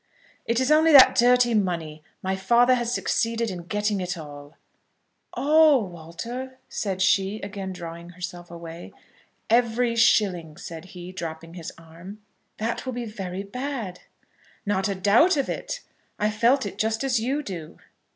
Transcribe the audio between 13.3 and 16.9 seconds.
bad." "Not a doubt of it. I felt it